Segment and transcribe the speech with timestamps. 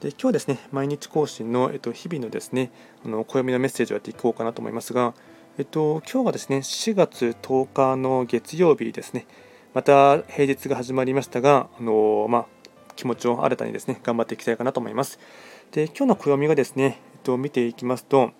[0.00, 2.70] で今日はですね毎日更新の、えっと、日々のですね
[3.04, 5.14] あの暦のメッセージをやっていこうかなと思いますが、
[5.58, 9.26] えっと、今日はですね4月10日の月曜日ですね。
[9.72, 12.46] また平日が始まりましたがあの、まあ、
[12.94, 15.18] 気持ちを新たにですね頑張っていきたいかなと思います。
[15.72, 18.30] で今日の暦がですね、えっと、見ていきますと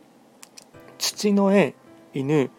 [0.98, 1.74] 土の絵
[2.14, 2.50] 犬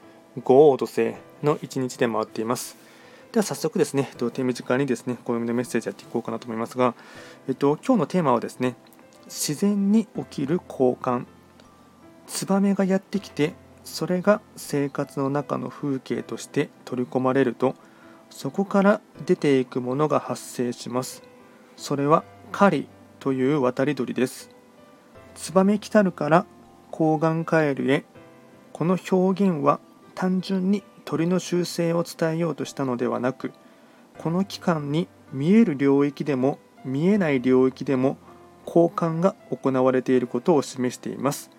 [0.43, 2.86] 五王土星の1日で回っています。
[3.37, 6.95] では早速ですね、えっと手短にですね、暦のメッセージやっていこうかなと思いますが、
[7.47, 8.73] えっと、今日のテーマはですね、
[9.25, 11.25] 自然に起きる交換。
[12.25, 13.53] ツバメがやってきて、
[13.83, 17.75] それが生活の中の風景として取り込まれると、
[18.31, 21.21] そこから出ていくものが発生します。
[21.75, 24.49] それは狩りという渡り鳥です。
[25.35, 26.47] ツバメ来たるから
[26.89, 28.03] 抗がんカエルへ。
[28.73, 29.79] この表現は
[30.15, 33.53] 単純に鳥の習性を伝えようとしたのではなく
[34.17, 38.17] この期間に見える領域でも見えない領域でも
[38.65, 41.49] 交換が行われていることを示しています。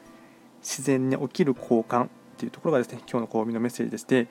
[0.60, 4.26] 自然に起きる交換というところがですね今日の暦のメッセージでして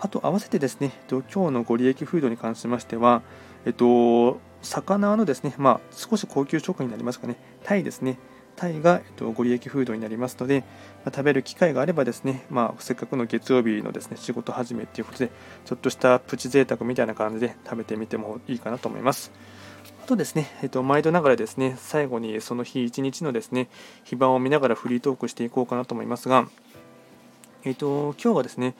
[0.00, 3.22] あと合わせてですね今日のご利益フードに関しましては
[3.66, 8.18] えっと魚のですねまあ少し高級食品になりますかねタイですね。
[8.56, 10.64] タイが、えっと、ご利益フードになりますので、
[11.04, 15.30] ま、食べる機会があればですね、まあ、せっかくの月曜日のですね仕事始めということで、
[15.64, 19.30] ちょっとしたプチ贅沢みたいな感じで食べてみてもいいかなと思います。
[20.02, 23.68] あとですね、えっと、毎度ながらですね、最後にその日一日のですね、
[24.04, 26.48] 非番を見ながらフリートークしていこうかなと思いますが、
[27.64, 28.74] えっと、今日はですね、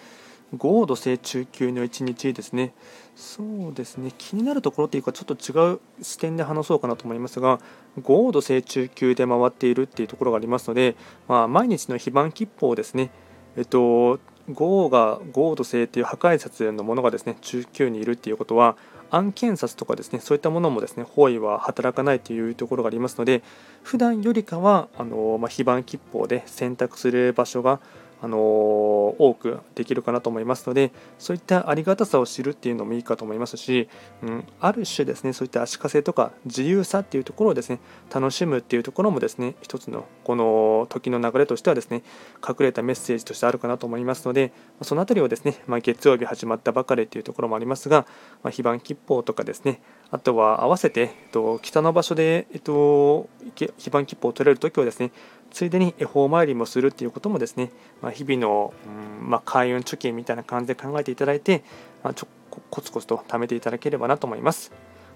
[0.54, 2.72] 豪土星中級の1日ですね、
[3.16, 7.58] そうですね、気になるところというか、ちょっと違う視点で話そうかなと思いますが、
[8.02, 10.94] 豪土星中級で回っているっていうところがありますので、
[11.26, 13.10] まあ、毎日の非番切符をですね、
[13.56, 14.20] えっと、
[14.52, 18.76] 豪が豪土星っていう破壊札のものがですね中級にいるっていうことは
[19.10, 23.42] 案件札とかですねそういったものもですね方位は働かないというところがありますので
[23.82, 27.80] 普段よりかはあの、まあ、非番切符で選択する場所が
[28.22, 33.88] あの多くできるかなと思いますのでそういったありがたさを知るっていうのもいいかと思いますし、
[34.22, 37.78] うん、ある種ですねそういった足かせとか自由さっていうところをですね
[38.12, 42.02] 楽しむっていうところもですね一つのこの時の流れとしてはですね
[42.46, 48.06] 隠れたメッセージとしてあるかなと思いますのでその辺りをですね、まあ、月曜日始まったばかりっていうところもありますが、
[48.42, 53.28] まあ、非番吉報とかですねあとは合わせて、えっと、北の場所で、えっと、
[53.76, 55.10] 非番切符を取れるときはですね
[55.50, 57.70] ついでに恵方参りもするっていうこともですね、
[58.02, 58.74] まあ、日々の、
[59.20, 61.62] うんまあ、開運貯金みたいな感じで考えていただいて、
[62.02, 62.28] まあ、ちょ
[62.70, 64.72] コツコツと貯めていただければなと思います。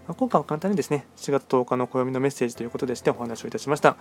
[0.07, 3.97] まあ、今回は簡単にですね、4月10日の暦のメッセージということでしてお話をいたしました。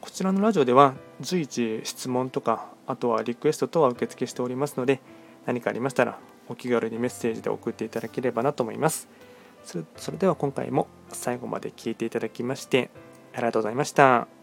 [0.00, 5.00] こちらのラジオでは随時質問とか、あとはリクエスト等は受付しておりますので、
[5.46, 9.08] 何かありましたらお気軽にメッセージで送っていただければなと思います。
[9.64, 12.90] それでは今回も最後まで聞いていただきまして
[13.34, 14.39] ありがとうございました。